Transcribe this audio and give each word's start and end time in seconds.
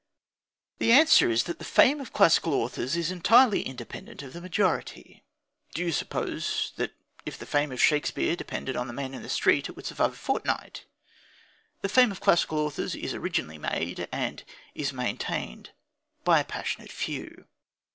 The 0.79 0.91
answer 0.91 1.29
is 1.29 1.43
that 1.43 1.59
the 1.59 1.63
fame 1.63 2.01
of 2.01 2.11
classical 2.11 2.55
authors 2.55 2.95
is 2.95 3.11
entirely 3.11 3.61
independent 3.61 4.23
of 4.23 4.33
the 4.33 4.41
majority. 4.41 5.23
Do 5.75 5.83
you 5.85 5.91
suppose 5.91 6.73
that 6.77 6.93
if 7.23 7.37
the 7.37 7.45
fame 7.45 7.71
of 7.71 7.79
Shakespeare 7.79 8.35
depended 8.35 8.75
on 8.75 8.87
the 8.87 8.93
man 8.93 9.13
in 9.13 9.21
the 9.21 9.29
street 9.29 9.69
it 9.69 9.75
would 9.75 9.85
survive 9.85 10.13
a 10.13 10.15
fortnight? 10.15 10.85
The 11.81 11.89
fame 11.89 12.11
of 12.11 12.19
classical 12.19 12.57
authors 12.57 12.95
is 12.95 13.13
originally 13.13 13.59
made, 13.59 14.07
and 14.11 14.39
it 14.41 14.45
is 14.73 14.91
maintained, 14.91 15.69
by 16.23 16.39
a 16.39 16.45
passionate 16.45 16.91
few. 16.91 17.45